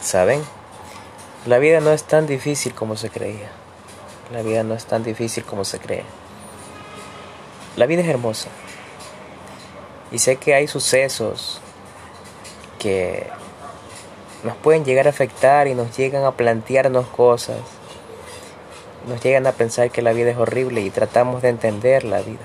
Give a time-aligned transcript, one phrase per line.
[0.00, 0.42] ¿Saben?
[1.46, 3.50] La vida no es tan difícil como se creía.
[4.32, 6.04] La vida no es tan difícil como se cree.
[7.76, 8.48] La vida es hermosa.
[10.12, 11.60] Y sé que hay sucesos
[12.78, 13.26] que
[14.44, 17.58] nos pueden llegar a afectar y nos llegan a plantearnos cosas.
[19.08, 22.44] Nos llegan a pensar que la vida es horrible y tratamos de entender la vida.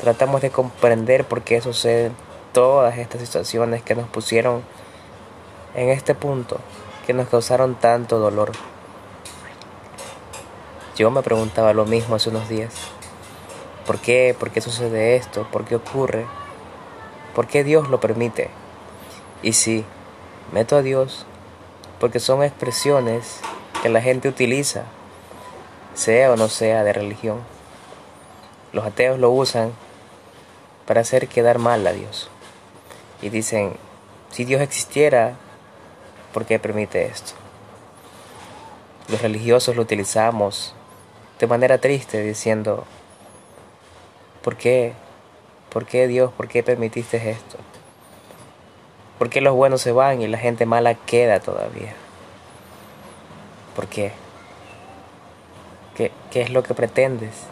[0.00, 2.14] Tratamos de comprender por qué suceden
[2.52, 4.62] todas estas situaciones que nos pusieron
[5.76, 6.58] en este punto,
[7.06, 8.52] que nos causaron tanto dolor.
[10.96, 12.72] Yo me preguntaba lo mismo hace unos días.
[13.86, 14.34] ¿Por qué?
[14.36, 15.46] ¿Por qué sucede esto?
[15.52, 16.24] ¿Por qué ocurre?
[17.34, 18.48] ¿Por qué Dios lo permite?
[19.42, 19.84] Y sí,
[20.50, 21.26] meto a Dios
[22.00, 23.40] porque son expresiones
[23.82, 24.84] que la gente utiliza,
[25.94, 27.40] sea o no sea de religión.
[28.72, 29.72] Los ateos lo usan
[30.86, 32.30] para hacer quedar mal a Dios.
[33.20, 33.76] Y dicen,
[34.30, 35.36] si Dios existiera,
[36.36, 37.32] ¿por qué permite esto?
[39.08, 40.74] Los religiosos lo utilizamos
[41.38, 42.84] de manera triste diciendo,
[44.42, 44.92] ¿por qué?
[45.70, 46.30] ¿Por qué Dios?
[46.34, 47.56] ¿Por qué permitiste esto?
[49.18, 51.94] ¿Por qué los buenos se van y la gente mala queda todavía?
[53.74, 54.12] ¿Por qué?
[55.96, 57.44] ¿Qué, qué es lo que pretendes?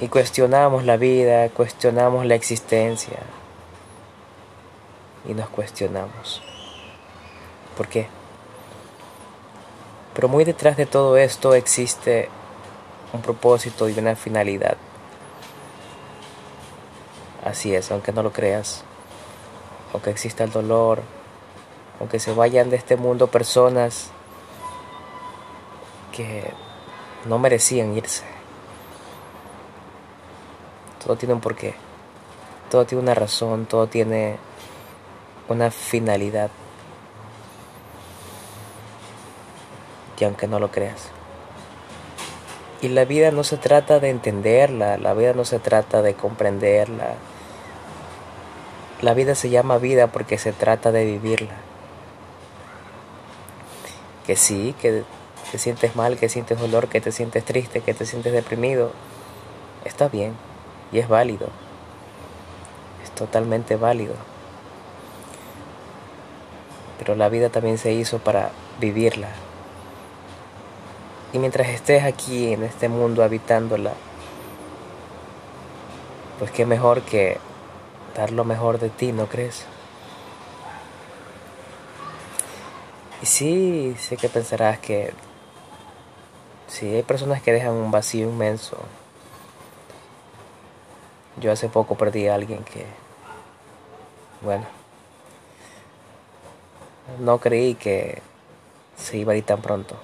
[0.00, 3.18] Y cuestionamos la vida, cuestionamos la existencia
[5.28, 6.40] y nos cuestionamos.
[7.76, 8.08] ¿Por qué?
[10.14, 12.30] Pero muy detrás de todo esto existe
[13.12, 14.76] un propósito y una finalidad.
[17.44, 18.82] Así es, aunque no lo creas,
[19.92, 21.02] aunque exista el dolor,
[22.00, 24.10] aunque se vayan de este mundo personas
[26.12, 26.50] que
[27.26, 28.24] no merecían irse.
[31.04, 31.74] Todo tiene un porqué,
[32.70, 34.38] todo tiene una razón, todo tiene
[35.48, 36.50] una finalidad.
[40.18, 41.10] Y aunque no lo creas.
[42.82, 47.14] Y la vida no se trata de entenderla, la vida no se trata de comprenderla.
[49.00, 51.54] La vida se llama vida porque se trata de vivirla.
[54.26, 55.04] Que sí, que
[55.50, 58.92] te sientes mal, que sientes dolor, que te sientes triste, que te sientes deprimido.
[59.84, 60.34] Está bien
[60.92, 61.48] y es válido.
[63.02, 64.14] Es totalmente válido.
[66.98, 69.28] Pero la vida también se hizo para vivirla,
[71.36, 73.92] y mientras estés aquí en este mundo habitándola,
[76.38, 77.36] pues qué mejor que
[78.16, 79.66] dar lo mejor de ti, ¿no crees?
[83.20, 85.12] Y sí, sé que pensarás que
[86.68, 88.78] sí, hay personas que dejan un vacío inmenso.
[91.38, 92.86] Yo hace poco perdí a alguien que,
[94.40, 94.64] bueno,
[97.18, 98.22] no creí que
[98.96, 99.96] se iba a ir tan pronto.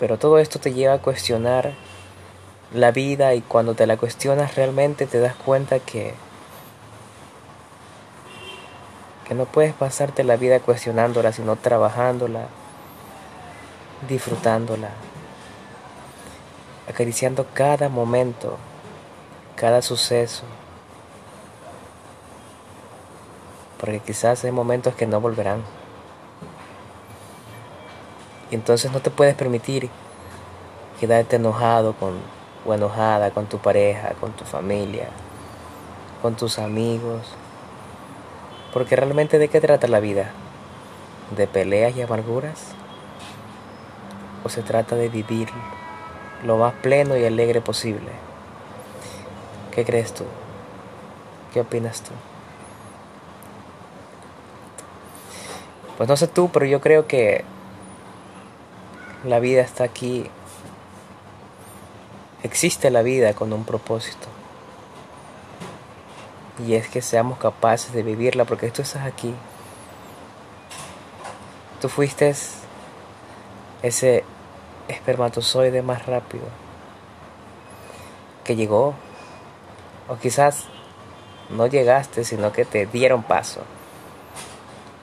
[0.00, 1.74] Pero todo esto te lleva a cuestionar
[2.72, 6.14] la vida y cuando te la cuestionas realmente te das cuenta que
[9.28, 12.46] que no puedes pasarte la vida cuestionándola, sino trabajándola,
[14.08, 14.88] disfrutándola,
[16.88, 18.56] acariciando cada momento,
[19.54, 20.42] cada suceso.
[23.78, 25.62] Porque quizás hay momentos que no volverán.
[28.50, 29.90] Y entonces no te puedes permitir
[30.98, 32.18] quedarte enojado con,
[32.66, 35.08] o enojada con tu pareja, con tu familia,
[36.20, 37.22] con tus amigos.
[38.72, 40.30] Porque realmente de qué trata la vida?
[41.36, 42.72] ¿De peleas y amarguras?
[44.44, 45.48] ¿O se trata de vivir
[46.44, 48.10] lo más pleno y alegre posible?
[49.70, 50.24] ¿Qué crees tú?
[51.52, 52.12] ¿Qué opinas tú?
[55.96, 57.44] Pues no sé tú, pero yo creo que
[59.24, 60.30] la vida está aquí.
[62.42, 64.28] Existe la vida con un propósito.
[66.66, 69.34] Y es que seamos capaces de vivirla porque tú estás aquí.
[71.80, 72.34] Tú fuiste
[73.82, 74.24] ese
[74.88, 76.44] espermatozoide más rápido
[78.44, 78.94] que llegó.
[80.08, 80.66] O quizás
[81.50, 83.62] no llegaste, sino que te dieron paso.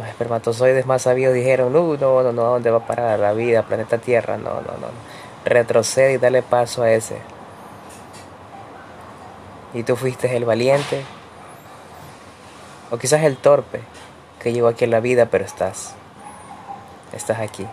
[0.00, 3.64] Los espermatozoides más sabios dijeron, no, no, no, no, ¿dónde va a parar la vida,
[3.64, 4.38] planeta Tierra?
[4.38, 4.88] No, no, no.
[5.44, 7.18] Retrocede y dale paso a ese.
[9.74, 11.04] Y tú fuiste el valiente,
[12.90, 13.82] o quizás el torpe,
[14.42, 15.94] que llegó aquí en la vida, pero estás.
[17.12, 17.66] Estás aquí.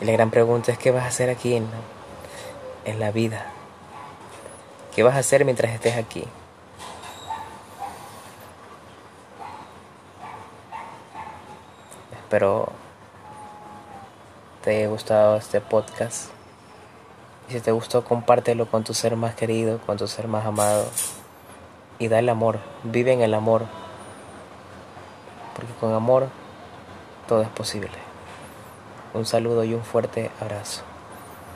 [0.00, 1.66] Y la gran pregunta es, ¿qué vas a hacer aquí en
[2.84, 3.46] en la vida?
[4.94, 6.24] ¿Qué vas a hacer mientras estés aquí?
[12.28, 12.68] Espero
[14.62, 16.28] te haya gustado este podcast.
[17.48, 20.84] Y si te gustó, compártelo con tu ser más querido, con tu ser más amado.
[21.98, 23.62] Y da el amor, vive en el amor.
[25.56, 26.28] Porque con amor
[27.26, 27.96] todo es posible.
[29.14, 30.82] Un saludo y un fuerte abrazo.